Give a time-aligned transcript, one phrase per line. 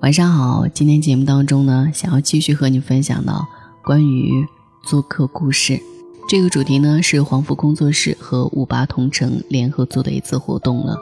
[0.00, 3.46] 晚上好，今天节目当中呢，想要继续和你分享到
[3.82, 4.46] 关于
[4.82, 5.80] 做客故事
[6.28, 10.98] 这个主题呢，是黄福工作室和五八同城联合做的一次活动了，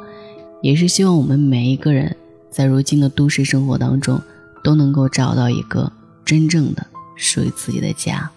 [0.62, 2.16] 也是希望我们每一个人
[2.50, 4.20] 在如今的都市生活当中，
[4.62, 5.90] 都能够找到一个
[6.24, 6.86] 真正的
[7.16, 8.30] 属于自己的家。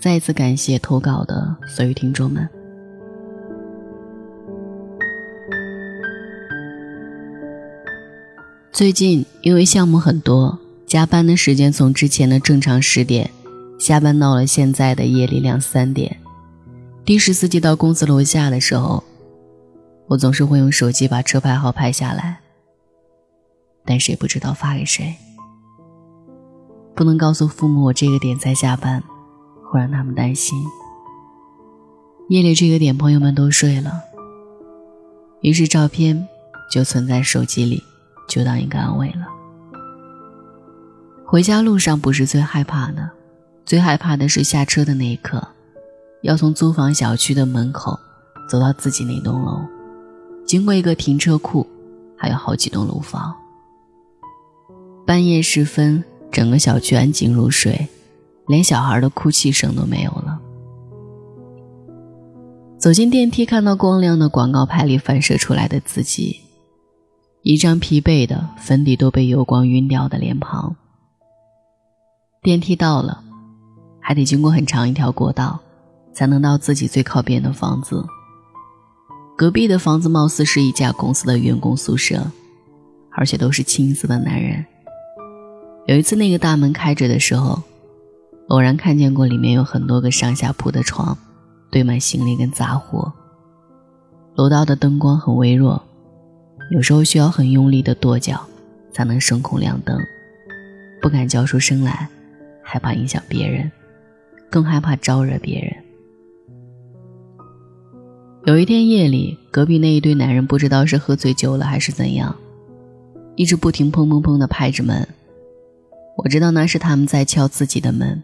[0.00, 2.48] 再一次感谢投稿的所有听众们。
[8.80, 13.30] 最近因为项目很多，加班的时间从之前的正常十点，
[13.78, 16.18] 下班到了现在的夜里两三点。
[17.04, 19.04] 的士司机到公司楼下的时候，
[20.06, 22.40] 我总是会用手机把车牌号拍下来，
[23.84, 25.14] 但谁不知道发给谁。
[26.94, 29.02] 不能告诉父母我这个点才下班，
[29.70, 30.58] 会让他们担心。
[32.30, 34.00] 夜里这个点，朋友们都睡了，
[35.42, 36.26] 于是照片
[36.72, 37.84] 就存在手机里。
[38.30, 39.26] 就当一个安慰了。
[41.26, 43.10] 回家路上不是最害怕的，
[43.66, 45.44] 最害怕的是下车的那一刻，
[46.22, 47.98] 要从租房小区的门口
[48.48, 49.60] 走到自己那栋楼，
[50.46, 51.66] 经过一个停车库，
[52.16, 53.34] 还有好几栋楼房。
[55.04, 57.88] 半夜时分，整个小区安静如水，
[58.46, 60.40] 连小孩的哭泣声都没有了。
[62.78, 66.40] 走进电梯，看到光亮的广告牌里反射出来的自己。
[67.42, 70.76] 一张疲惫的、粉底都被油光晕掉的脸庞。
[72.42, 73.22] 电梯到了，
[73.98, 75.58] 还得经过很长一条过道，
[76.12, 78.04] 才能到自己最靠边的房子。
[79.38, 82.30] 隔壁的房子貌似是一家公司的员工宿舍，
[83.12, 84.62] 而且都是青丝的男人。
[85.86, 87.62] 有一次，那个大门开着的时候，
[88.48, 91.16] 偶然看见过里面有很多个上下铺的床，
[91.70, 93.10] 堆满行李跟杂货。
[94.34, 95.82] 楼道的灯光很微弱。
[96.70, 98.46] 有时候需要很用力的跺脚，
[98.92, 100.00] 才能声控亮灯。
[101.02, 102.08] 不敢叫出声来，
[102.62, 103.70] 害怕影响别人，
[104.48, 105.74] 更害怕招惹别人。
[108.44, 112.36] 有一天夜里，隔壁那一堆男人不知道是喝醉酒了还是怎样，
[113.34, 115.06] 一直不停砰砰砰的拍着门。
[116.16, 118.22] 我知道那是他们在敲自己的门。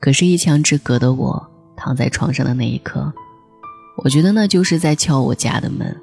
[0.00, 3.12] 可是，一墙之隔的我躺在床上的那一刻，
[3.98, 5.94] 我觉得那就是在敲我家的门。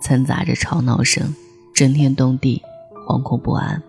[0.00, 1.34] 掺杂着吵闹声，
[1.74, 2.62] 震天动地，
[3.06, 3.82] 惶恐不安。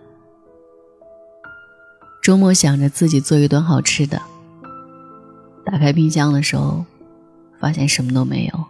[2.22, 4.22] 周末想着自己做一顿好吃的，
[5.64, 6.84] 打开冰箱的时候，
[7.58, 8.64] 发现什么都没有。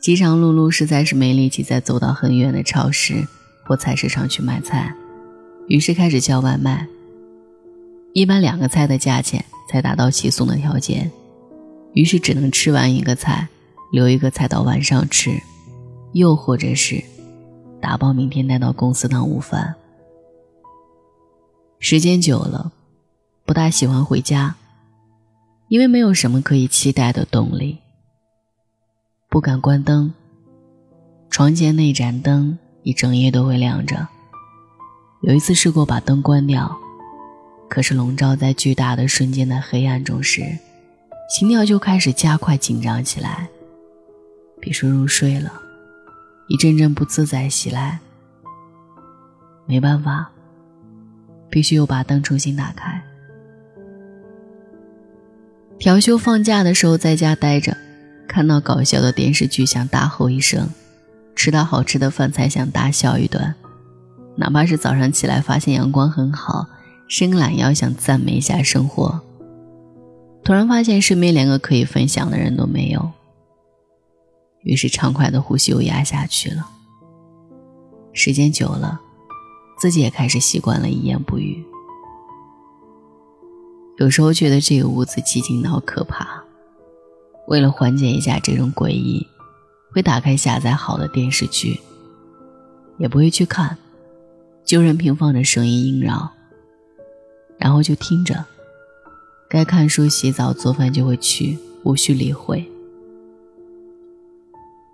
[0.00, 3.26] 饥肠辘辘，实在是没力气再走到很远的超市
[3.64, 4.94] 或菜市场去买菜，
[5.68, 6.86] 于是开始叫外卖。
[8.12, 11.10] 一般两个菜的价钱才达到起送的条件，
[11.94, 13.48] 于是只能吃完一个菜，
[13.90, 15.40] 留一个菜到晚上吃。
[16.12, 17.02] 又或者是
[17.80, 19.74] 打包明天带到公司当午饭。
[21.78, 22.70] 时间久了，
[23.44, 24.54] 不大喜欢回家，
[25.68, 27.78] 因为没有什么可以期待的动力。
[29.28, 30.12] 不敢关灯，
[31.30, 34.06] 床前那盏灯一整夜都会亮着。
[35.22, 36.76] 有一次试过把灯关掉，
[37.68, 40.58] 可是笼罩在巨大的瞬间的黑暗中时，
[41.30, 43.48] 心跳就开始加快紧张起来，
[44.60, 45.61] 别说入睡了。
[46.48, 48.00] 一阵阵不自在袭来，
[49.66, 50.30] 没办法，
[51.48, 53.02] 必须又把灯重新打开。
[55.78, 57.76] 调休放假的时候在家待着，
[58.28, 60.68] 看到搞笑的电视剧想大吼一声，
[61.34, 63.54] 吃到好吃的饭菜想大笑一顿，
[64.36, 66.66] 哪怕是早上起来发现阳光很好，
[67.08, 69.20] 伸个懒腰想赞美一下生活，
[70.44, 73.10] 突然发现身边连个可以分享的人都没有。
[74.62, 76.68] 于是，畅快的呼吸又压下去了。
[78.12, 79.00] 时间久了，
[79.78, 81.64] 自己也开始习惯了一言不语。
[83.98, 86.42] 有时候觉得这个屋子寂静到可怕，
[87.48, 89.26] 为了缓解一下这种诡异，
[89.92, 91.78] 会打开下载好的电视剧，
[92.98, 93.76] 也不会去看，
[94.64, 96.32] 就任凭放着声音萦绕，
[97.58, 98.44] 然后就听着，
[99.48, 102.71] 该看书、洗澡、做饭就会去，无需理会。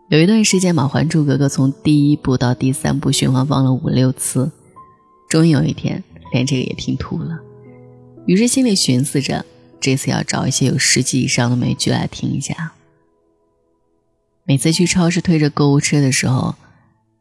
[0.08, 4.50] 有一段时间，《嘛，《还珠格格》从第一部到第三部循环放了五六次，
[5.28, 6.02] 终于有一天
[6.32, 7.38] 连这个也听吐了。
[8.26, 9.44] 于是心里寻思着，
[9.78, 12.72] 这次要找一些有十集以上的美剧来听一下。
[14.44, 16.54] 每次去超市推着购物车的时候，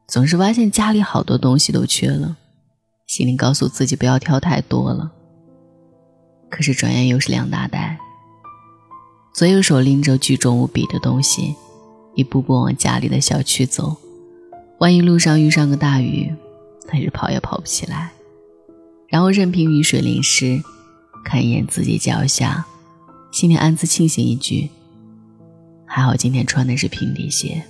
[0.08, 2.38] 总是发现家里好多东西都缺了，
[3.06, 5.12] 心里告诉自己不要挑太多了。
[6.50, 8.00] 可是转眼又是两大袋，
[9.36, 11.54] 左右手拎着巨重无比的东西。
[12.18, 13.96] 一步步往家里的小区走，
[14.80, 16.34] 万一路上遇上个大雨，
[16.92, 18.12] 那是跑也跑不起来。
[19.08, 20.60] 然后任凭雨水淋湿，
[21.24, 22.66] 看一眼自己脚下，
[23.32, 24.68] 心里暗自庆幸一句：
[25.86, 27.64] 还好今天穿的是平底鞋。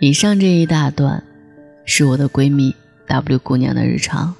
[0.00, 1.22] 以上这一大段，
[1.84, 2.74] 是我的闺蜜
[3.06, 4.34] W 姑娘的日常。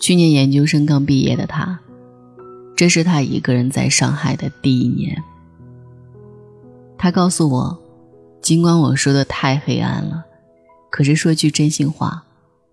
[0.00, 1.78] 去年研究生刚毕业的她，
[2.74, 5.22] 这是她一个人在上海的第一年。
[6.98, 7.78] 他告诉我，
[8.40, 10.24] 尽管我说的太黑暗了，
[10.90, 12.24] 可是说句真心话，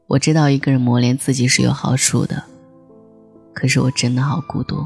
[0.07, 2.43] 我知道一个人磨练自己是有好处的。
[3.53, 4.85] 可是我真的好孤独，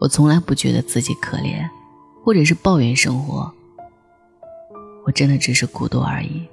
[0.00, 1.68] 我从来不觉得自己可怜，
[2.24, 3.50] 或者是抱怨生活。
[5.04, 6.46] 我真的只是孤独而已。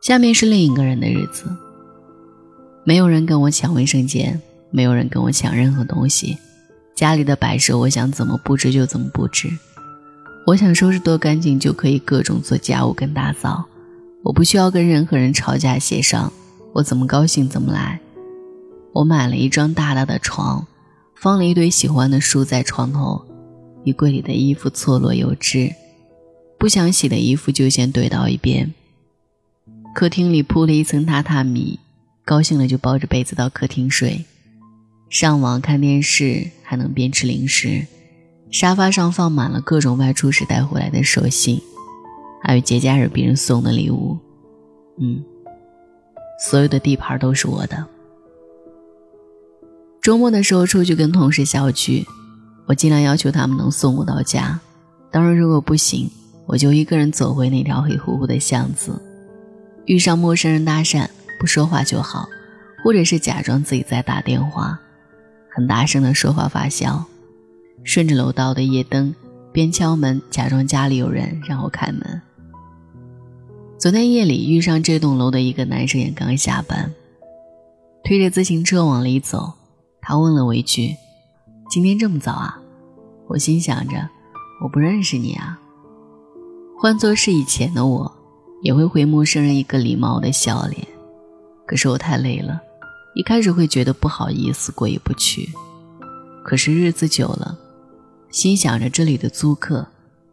[0.00, 1.44] 下面是另一个人的日子。
[2.82, 4.40] 没有人跟我抢卫生间，
[4.70, 6.36] 没有人跟我抢任何东西。
[6.94, 9.50] 家里的摆设，我想怎么布置就怎么布置。
[10.46, 13.64] 我想收拾多干净就可以各种做家务跟打扫。
[14.22, 16.32] 我不需要跟任何人吵架协商，
[16.72, 18.00] 我怎么高兴怎么来。
[18.92, 20.66] 我买了一张大大的床，
[21.14, 23.24] 放了一堆喜欢的书在床头。
[23.84, 25.74] 衣柜里的衣服错落有致，
[26.58, 28.72] 不想洗的衣服就先堆到一边。
[29.94, 31.78] 客厅里铺了一层榻榻米，
[32.24, 34.24] 高兴了就抱着被子到客厅睡。
[35.10, 37.86] 上网看电视还能边吃零食。
[38.50, 41.60] 沙发上放满了各种外出时带回来的手信，
[42.42, 44.18] 还有节假日别人送的礼物。
[45.00, 45.22] 嗯，
[46.38, 47.86] 所有的地盘都是我的。
[50.02, 52.04] 周末的时候出去跟同事小聚。
[52.66, 54.58] 我尽量要求他们能送我到家，
[55.10, 56.10] 当然如果不行，
[56.46, 59.00] 我就一个人走回那条黑乎乎的巷子。
[59.84, 61.06] 遇上陌生人搭讪，
[61.38, 62.26] 不说话就好，
[62.82, 64.80] 或者是假装自己在打电话，
[65.54, 67.04] 很大声的说话发笑。
[67.84, 69.14] 顺着楼道的夜灯，
[69.52, 72.20] 边敲门假装家里有人，然后开门。
[73.78, 76.92] 昨天夜里遇上这栋楼的一个男生，也刚下班，
[78.02, 79.52] 推着自行车往里走，
[80.00, 80.96] 他问了我一句。
[81.70, 82.58] 今天这么早啊！
[83.28, 84.08] 我心想着，
[84.62, 85.60] 我不认识你啊。
[86.78, 88.12] 换做是以前的我，
[88.62, 90.86] 也会回陌生人一个礼貌的笑脸。
[91.66, 92.60] 可是我太累了，
[93.14, 95.48] 一开始会觉得不好意思，过意不去。
[96.42, 97.58] 可是日子久了，
[98.30, 99.86] 心想着这里的租客，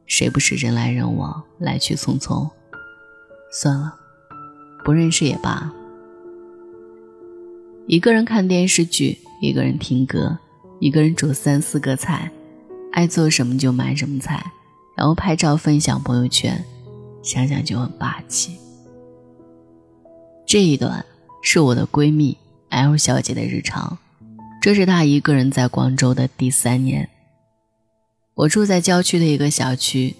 [0.05, 2.49] 谁不是人来人往，来去匆匆？
[3.51, 3.95] 算了，
[4.83, 5.71] 不认识也罢。
[7.87, 10.37] 一个人看电视剧，一个人听歌。
[10.79, 12.31] 一个人煮三四个菜，
[12.91, 14.51] 爱做什么就买什么菜，
[14.97, 16.65] 然后拍照分享朋友圈，
[17.21, 18.57] 想想就很霸气。
[20.43, 21.05] 这一段
[21.43, 22.35] 是我的闺蜜
[22.71, 23.97] L 小姐的日常，
[24.61, 27.09] 这是她一个人在广州的第三年。
[28.33, 30.15] 我住在郊区的一个小区，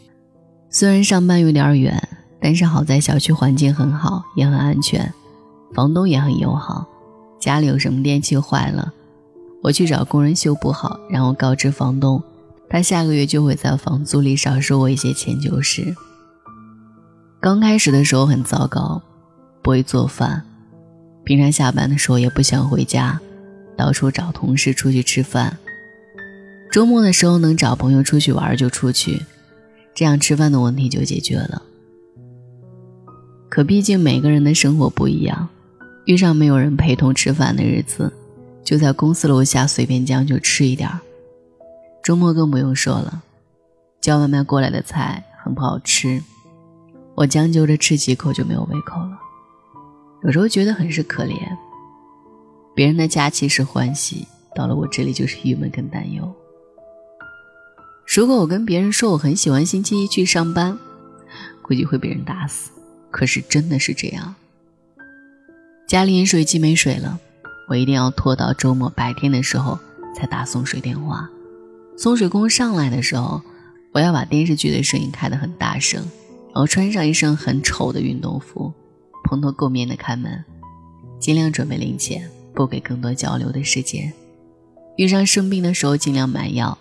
[0.69, 2.07] 虽然上班有点远，
[2.41, 5.13] 但是好在小区环境很好，也很安全，
[5.73, 6.85] 房东也很友好。
[7.39, 8.93] 家里有什么电器坏了。
[9.63, 12.21] 我去找工人修补好，然后告知房东，
[12.69, 15.95] 他下个月就会在房租里少收我一些钱就是。
[17.39, 19.01] 刚开始的时候很糟糕，
[19.61, 20.45] 不会做饭，
[21.23, 23.19] 平常下班的时候也不想回家，
[23.77, 25.57] 到处找同事出去吃饭，
[26.71, 29.21] 周末的时候能找朋友出去玩就出去，
[29.93, 31.61] 这样吃饭的问题就解决了。
[33.49, 35.49] 可毕竟每个人的生活不一样，
[36.05, 38.11] 遇上没有人陪同吃饭的日子。
[38.63, 40.99] 就在公司楼下随便将就吃一点儿，
[42.03, 43.23] 周末更不用说了，
[43.99, 46.21] 叫外卖过来的菜很不好吃，
[47.15, 49.19] 我将就着吃几口就没有胃口了。
[50.23, 51.35] 有时候觉得很是可怜，
[52.75, 56.31] 别人的假期是欢喜，到了我这里就是郁闷跟担忧。
[58.05, 60.77] 如果我跟别人说我很喜欢星期一去上班，
[61.61, 62.71] 估计会被人打死。
[63.09, 64.35] 可是真的是这样，
[65.87, 67.19] 家里饮水机没水了。
[67.67, 69.79] 我一定要拖到周末白天的时候
[70.15, 71.29] 才打送水电话。
[71.97, 73.41] 送水工上来的时候，
[73.91, 76.01] 我要把电视剧的声音开得很大声，
[76.53, 78.73] 然后穿上一身很丑的运动服，
[79.31, 80.43] 蓬头垢面的开门，
[81.17, 84.11] 尽量准备零钱，不给更多交流的时间。
[84.97, 86.77] 遇上生病的时候尽量买药，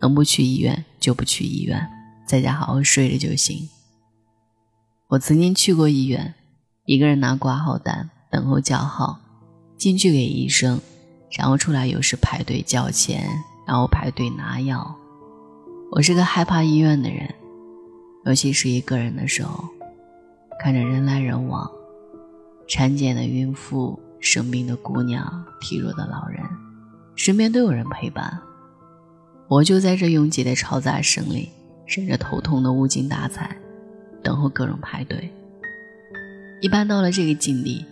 [0.00, 1.86] 能不去医院就不去医院，
[2.26, 3.68] 在家好好睡着就行。
[5.08, 6.32] 我曾经去过医院，
[6.86, 9.20] 一个人拿挂号单等候叫号。
[9.76, 10.80] 进去给医生，
[11.30, 13.28] 然后出来又是排队交钱，
[13.66, 14.96] 然后排队拿药。
[15.90, 17.34] 我是个害怕医院的人，
[18.24, 19.64] 尤其是一个人的时候，
[20.62, 21.70] 看着人来人往，
[22.70, 26.40] 产检的孕妇、生病的姑娘、体弱的老人，
[27.16, 28.38] 身边都有人陪伴，
[29.48, 31.48] 我就在这拥挤的嘈杂声里，
[31.84, 33.56] 忍着头痛的无精打采，
[34.22, 35.28] 等候各种排队。
[36.60, 37.84] 一般到了这个境地，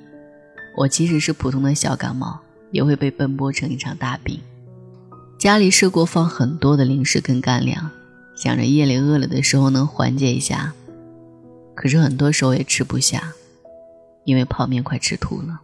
[0.76, 2.38] 我即使是普通的小感冒，
[2.70, 4.38] 也会被奔波成一场大病。
[5.40, 7.90] 家里试过放很多的零食跟干粮，
[8.36, 10.72] 想着夜里饿了的时候能缓解一下，
[11.74, 13.32] 可是很多时候也吃不下，
[14.28, 15.62] 因为泡面快吃吐了。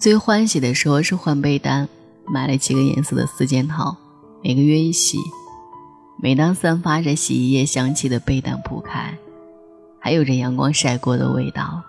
[0.00, 1.86] 最欢喜的时候是换被单，
[2.26, 3.94] 买了几个颜色的四件套，
[4.42, 5.18] 每个月一洗。
[6.22, 9.18] 每当散发着洗衣液香气的被单铺开。
[10.00, 11.82] 还有着阳光晒过的味道，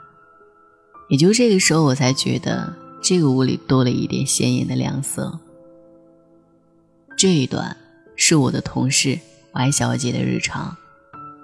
[1.08, 5.40] 也就这个时候，我才觉得这个屋里多了一点鲜艳的亮色。
[7.16, 7.78] 这一段
[8.18, 9.18] 是我的同事
[9.54, 10.76] Y 小姐的日常，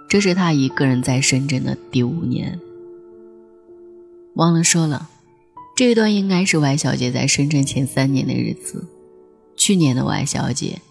[0.10, 2.60] 这是她一个人在深圳的第五年。
[4.36, 5.10] 忘了说了，
[5.76, 8.88] 这一段应该是 Y 小姐在深圳前三年的日子。
[9.58, 10.82] 去年的 Y 小姐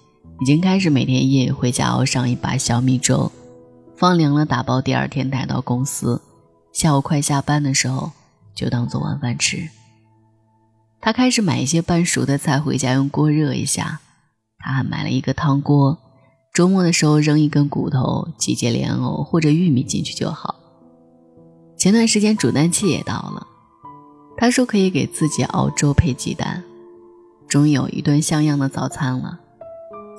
[0.40, 3.32] 已经开始每天夜里回家熬上一把小米粥。
[3.96, 6.20] 放凉了，打包第二天带到公司。
[6.72, 8.12] 下午快下班的时候，
[8.54, 9.68] 就当做晚饭吃。
[11.00, 14.00] 他开始买一些半熟的菜回家，用锅热一下。
[14.58, 15.98] 他还买了一个汤锅，
[16.52, 20.59] 周末的时候扔一根骨头、几节莲藕或者玉米进去就好。
[21.80, 23.46] 前段时间煮蛋器也到了，
[24.36, 26.62] 他说可以给自己熬粥配鸡蛋，
[27.48, 29.40] 终于有一顿像样的早餐了。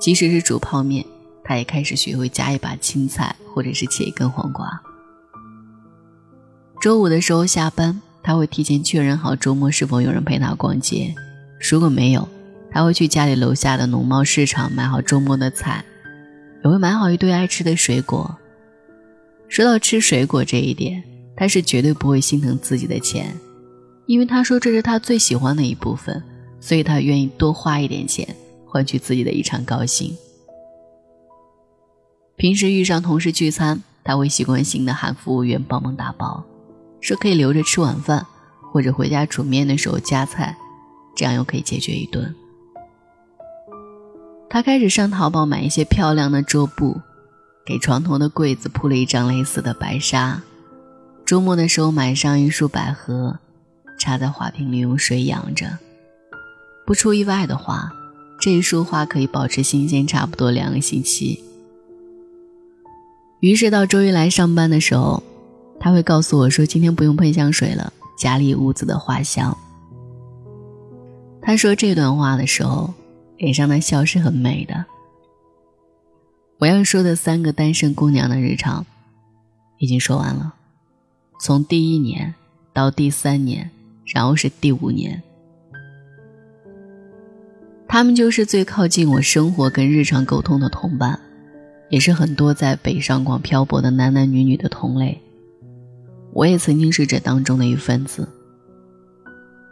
[0.00, 1.06] 即使是煮泡面。
[1.44, 4.80] 他也开始学会加一把青菜，或者是切一根黄瓜。
[6.80, 11.12] 周五的时候下班，他会提前确认好周末是否有人陪他逛街。
[11.68, 12.28] 如果没有，
[12.70, 15.84] 他会去家里楼下的农贸市场买好周末的菜，
[16.64, 18.36] 也会买好一堆爱吃的水果。
[19.48, 21.02] 说到吃水果这一点，
[21.36, 23.34] 他是绝对不会心疼自己的钱，
[24.06, 26.22] 因为他说这是他最喜欢的一部分，
[26.60, 28.36] 所以他愿意多花一点钱，
[28.66, 30.16] 换取自己的一场高兴。
[32.36, 36.44] 平时遇上同事聚餐，他会习惯性的喊服务员帮忙打包，
[37.00, 38.26] 说可以留着吃晚饭，
[38.72, 40.56] 或者回家煮面的时候加菜，
[41.14, 42.34] 这样又可以解决一顿。
[44.50, 47.00] 他开始上淘宝买一些漂亮的桌布，
[47.64, 50.42] 给床头的柜子铺了一张类似的白纱。
[51.32, 53.38] 周末的时候买上一束百合，
[53.98, 55.78] 插在花瓶里用水养着。
[56.86, 57.90] 不出意外的话，
[58.38, 61.42] 这一束花可以保持新鲜差不多两个星期。
[63.40, 65.22] 于是到周一来上班的时候，
[65.80, 69.56] 他会告诉我说：“今天不用喷香水了，家里屋子的花香。”
[71.40, 72.92] 他说这段话的时候，
[73.38, 74.84] 脸上的笑是很美的。
[76.58, 78.84] 我要说的三个单身姑娘的日常，
[79.78, 80.56] 已经说完了，
[81.44, 82.32] 从第一年
[82.72, 83.68] 到第三年，
[84.06, 85.20] 然后是第五年，
[87.88, 91.18] 他们就是最靠近我生活跟日常沟通的同伴。
[91.90, 95.20] 也是很多在北上广漂泊的男男女女的同类，
[96.32, 98.28] 我也曾经是这当中的一份子。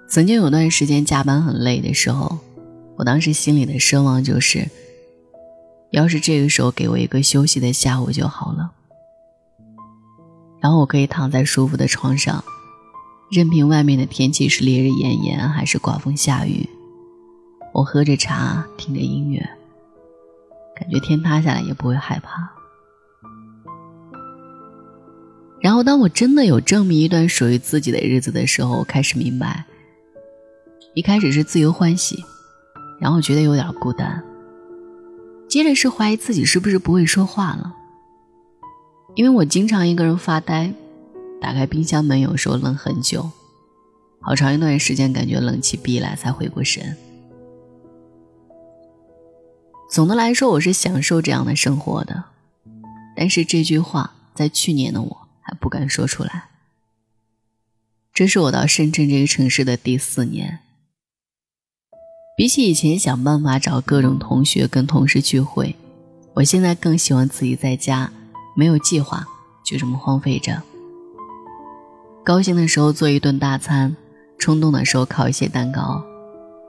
[0.09, 2.37] 曾经有段时间加班很累的时候，
[2.97, 4.69] 我当时心里的奢望就是，
[5.93, 8.73] 要是这个时候给我一个休息的下午就好了，
[10.61, 12.45] 然后我可以躺在舒服的床上，
[13.31, 16.69] 任凭外面的天气是烈日炎炎还是刮风下雨，
[17.73, 19.49] 我喝着茶，听着音乐。
[20.77, 22.51] 感觉天塌下来也不会害怕。
[25.61, 29.67] 然后，当我真的有这么一段属于自己的日子的时候，开始明白，
[30.95, 32.25] 一开始是自由欢喜，
[32.99, 34.25] 然后觉得有点孤单，
[35.49, 37.75] 接着是怀疑自己是不是不会说话了，
[39.15, 40.73] 因为我经常一个人发呆，
[41.41, 43.31] 打开冰箱门，有时候愣很久，
[44.21, 46.97] 好长一段时间感觉冷气逼来才回过神。
[49.91, 52.25] 总的来说，我是享受这样的生活的，
[53.17, 56.45] 但是这句话在去年的我还不敢说出来。
[58.15, 60.61] 这是我到深圳这个城市的第四年，
[62.37, 65.75] 比起以前想办法找各种同学跟同事聚会，
[66.35, 68.13] 我现在更喜欢自己在家，
[68.61, 69.27] 没有计划，
[69.65, 70.63] 就这么荒废着。
[72.23, 73.97] 高兴的时候做一顿大餐，
[74.39, 76.05] 冲动的时候烤一些蛋糕，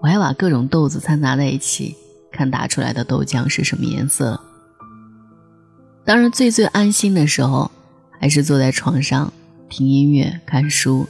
[0.02, 1.98] 我还把各种豆子掺杂在一起。
[2.32, 4.40] 看打出来的豆浆是什么颜色。
[6.06, 7.70] 当然，最最安心的时候，
[8.22, 9.34] 还是坐在床上
[9.68, 11.06] 听音乐、看书，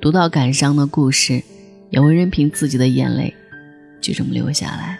[0.00, 1.42] 读到感伤的故事，
[1.90, 3.34] 也会任凭自己的眼泪
[4.00, 4.98] 就这么流下来。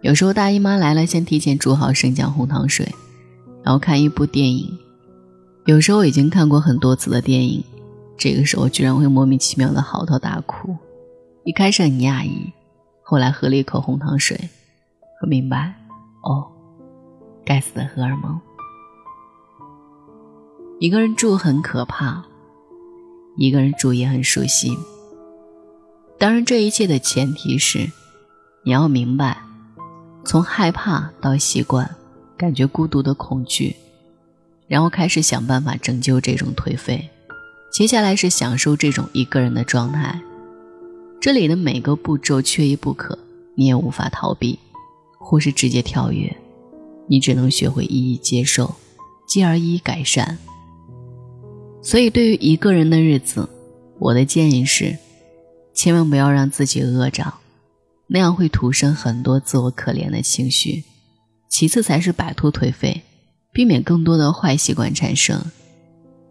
[0.00, 2.88] 有时候大姨妈来了，先提前煮好生姜红糖水，
[3.62, 4.78] 然后看一部电影。
[5.66, 7.64] 有时候已经看过很多次的电影，
[8.16, 10.76] 这个时候居然会莫名其妙的嚎啕大哭。
[11.44, 12.52] 一开始很讶异。
[13.04, 14.48] 后来喝了一口红糖水，
[15.20, 15.74] 我明白，
[16.22, 16.46] 哦，
[17.44, 18.40] 该死的荷尔蒙。
[20.78, 22.24] 一个人住很可怕，
[23.36, 24.78] 一个人住也很舒心。
[26.18, 27.90] 当然，这一切的前提是，
[28.64, 29.36] 你要明白，
[30.24, 31.94] 从害怕到习惯，
[32.42, 33.76] 感觉孤独的恐惧，
[34.66, 37.08] 然后开始想办法拯救这种颓废，
[37.72, 40.20] 接下来是享受这种一个人的状态。
[41.20, 43.16] 这里的每个步骤缺一不可，
[43.54, 44.58] 你也无法逃避，
[45.20, 46.36] 或是直接跳跃，
[47.06, 48.74] 你只能学会一一接受，
[49.28, 50.36] 继而一一改善。
[51.80, 53.48] 所以，对于一个人的日子，
[54.00, 54.98] 我的建议是。
[55.72, 57.34] 千万不要让自己饿着，
[58.08, 60.82] 那样会徒生很多自我可怜的情绪。
[61.52, 63.02] 其次才是摆脱颓废，
[63.52, 65.38] 避免更多的坏习惯产生。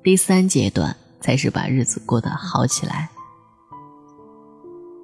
[0.03, 3.07] 第三阶段才是把日子过得好起来。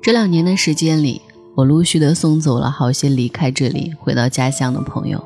[0.01, 1.21] 这两年的时间里，
[1.55, 5.24] 我陆续的送走了好些离开这里回到家乡的朋友，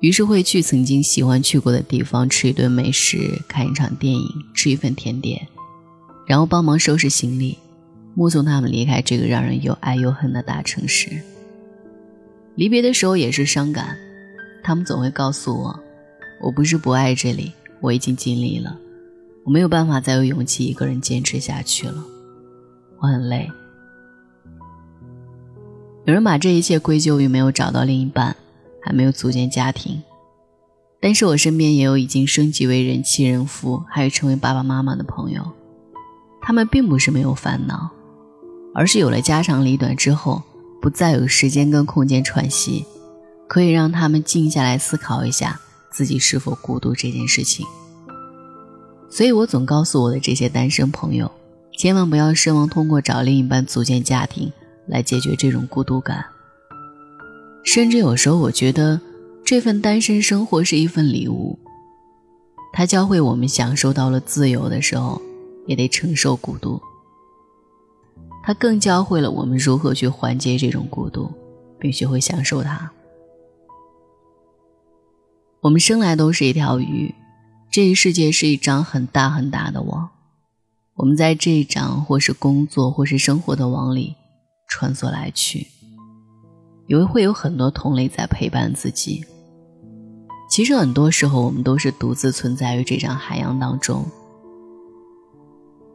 [0.00, 5.48] 于是会去曾经喜欢去过的地方吃一顿美食，看一场电影，吃一份甜点，
[6.26, 7.56] 然后帮忙收拾行李。
[8.14, 11.22] 目送他们离开这个让人又爱又恨的大城市。
[12.56, 13.96] 离别的时候也是伤感，
[14.64, 15.78] 他们总会告诉我
[16.40, 18.76] ：“我不是不爱这里，我已经尽力了，
[19.44, 22.02] 我没有办法再有勇气一个人坚持下去了，
[22.98, 23.50] 我很累。”
[26.06, 28.34] 有人把这一切归咎于没有找到另一半，
[28.80, 30.02] 还没有组建家庭，
[30.98, 35.42] 但是我身边也有已经升级为人妻人夫，还有成为爸爸妈妈的朋友，
[36.40, 37.90] 他们并不是没有烦恼。
[38.74, 40.42] 而是有了家长里短之后，
[40.80, 42.84] 不再有时间跟空间喘息，
[43.48, 47.66] 可以让他们静下来思考一下自己是否孤独这件事情。
[49.08, 51.30] 所以我总告诉我的这些单身朋友，
[51.76, 54.52] 千万不要奢望通过找另一半组建家庭
[54.86, 56.24] 来解决这种孤独感。
[57.64, 59.00] 甚至有时候，我觉得
[59.44, 61.58] 这份单身生活是一份礼物，
[62.72, 65.20] 它教会我们享受到了自由的时候，
[65.66, 66.80] 也得承受孤独。
[68.46, 71.28] 它更教会了我们如何去缓解这种孤独，
[71.80, 72.88] 并学会享受它。
[75.62, 77.12] 我们生来都是一条鱼，
[77.72, 80.08] 这一世界是一张很大很大的网，
[80.94, 84.14] 我们在这一张或是工作或是生活的网里
[84.68, 85.66] 穿梭来去，
[86.86, 89.24] 以为会有很多同类在陪伴自己。
[90.48, 94.06] 其实很多时候，我们都是独自存在于这张海洋当中，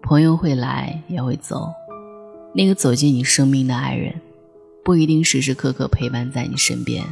[0.03, 1.69] 朋友会来也会走。
[2.53, 4.13] 那个走进你生命的爱人，
[4.83, 7.03] 不一定时时刻刻陪伴在你身边。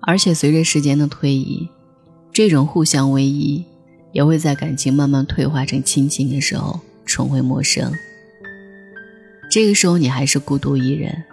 [0.00, 1.68] 而且随着时间的推移，
[2.30, 3.64] 这种互相偎依，
[4.12, 7.90] 也会在感情慢慢退化成亲情的时候，重回陌生。
[9.50, 11.24] 这个时候你还是孤独一人。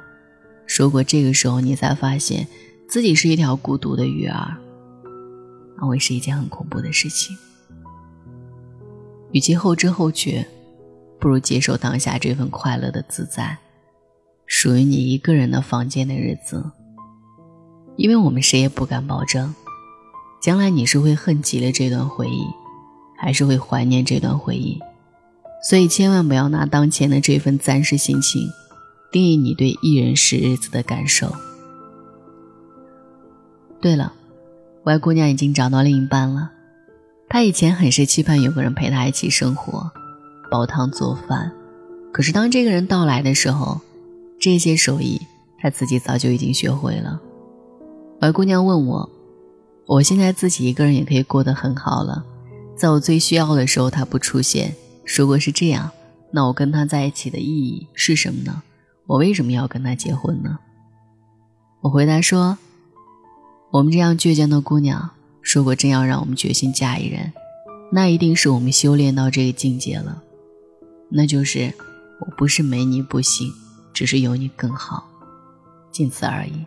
[0.80, 2.48] 如果这个时候你才发现
[2.88, 4.58] 自己是一条孤独的鱼儿，
[5.78, 7.38] 那会是一件很恐怖的事情。
[9.32, 10.48] 与其后知后觉。
[11.22, 13.60] 不如接受当下这份快乐的自在，
[14.48, 16.72] 属于你一个人的房间的日子。
[17.96, 19.54] 因为我们谁也不敢保证，
[20.42, 22.48] 将来你是会恨极了这段回忆，
[23.16, 24.80] 还是会怀念这段回忆。
[25.64, 28.50] 所以千万不要拿当前的这份暂时心情，
[29.12, 31.32] 定义你对一人时日子的感受。
[33.80, 34.14] 对了，
[34.86, 36.50] 外姑娘已经找到另一半了，
[37.30, 39.92] 她以前很是期盼有个人陪她一起生活。
[40.52, 41.54] 煲汤做饭，
[42.12, 43.80] 可是当这个人到来的时候，
[44.38, 45.22] 这些手艺
[45.58, 47.22] 他自己早就已经学会了。
[48.20, 49.10] 白姑娘问我
[49.88, 52.26] ：“我现在自己一个人也可以过得很好了，
[52.76, 54.76] 在我最需要的时候他不出现。
[55.06, 55.90] 如果是这样，
[56.32, 58.62] 那我跟他在一起的意义是什么呢？
[59.08, 60.60] 我为什么要跟他结婚呢？”
[61.80, 62.58] 我回答说
[63.72, 65.12] ：“我们这样倔强的姑娘，
[65.42, 67.32] 如果真要让我们决心嫁一人，
[67.94, 70.22] 那一定是我们修炼到这个境界了。”
[71.14, 71.74] 那就是
[72.20, 73.52] 我不是没你不行，
[73.94, 75.08] 只是有你更好，
[75.92, 76.66] 仅此而已。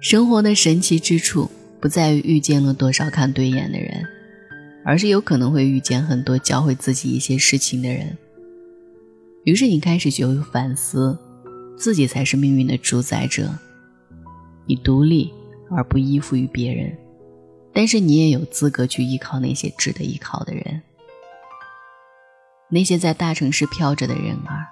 [0.00, 1.50] 生活的神奇之处
[1.80, 4.04] 不在于遇见了多少看对眼的人，
[4.84, 8.16] 而是有可能会遇见很多教会自己一些事情的人。
[9.44, 11.18] 于是你开始学会反思，
[11.78, 13.50] 自己才是命运的主宰者。
[14.66, 15.32] 你独立
[15.70, 16.94] 而不依附于别人，
[17.72, 20.82] 但是你也有资格去依靠那些值得依靠的人。
[22.74, 24.66] 那些在大城市飘着的人儿，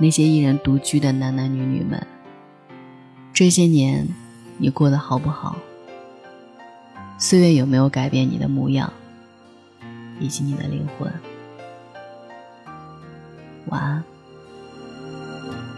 [0.00, 2.06] 那些一人独居的男男女女们，
[3.34, 4.08] 这些年
[4.56, 5.54] 你过得好不好？
[7.18, 8.90] 岁月有没有改变你的模样，
[10.18, 11.12] 以及你的灵魂？
[13.66, 14.02] 晚安。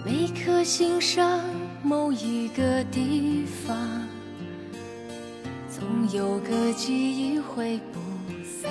[0.06, 1.40] 每颗心上
[1.82, 3.76] 某一个地方，
[5.68, 5.82] 总
[6.12, 7.98] 有个记忆会不
[8.44, 8.70] 散。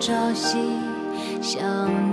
[0.00, 0.56] 朝夕
[1.42, 2.09] 相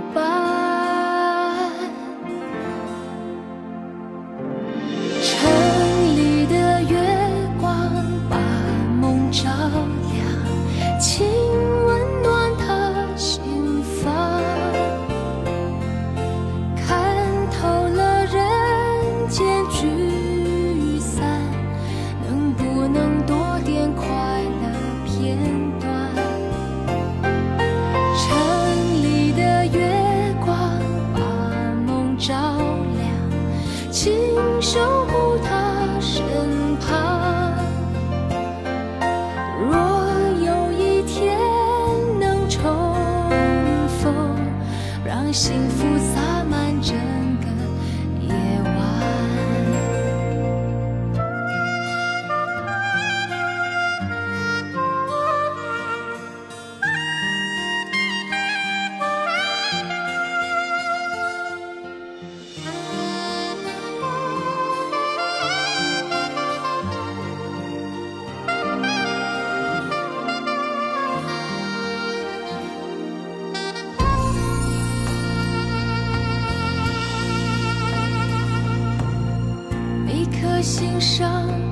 [81.08, 81.67] 伤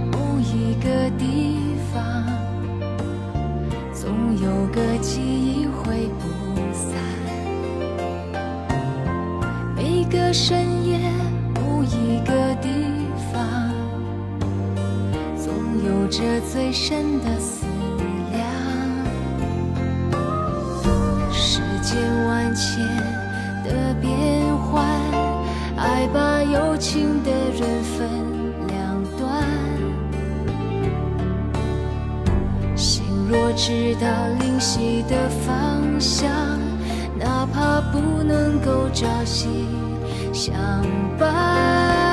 [33.29, 34.07] 若知道
[34.41, 36.31] 灵犀的方向，
[37.19, 39.67] 哪怕不能够朝夕
[40.33, 40.55] 相
[41.19, 42.06] 伴。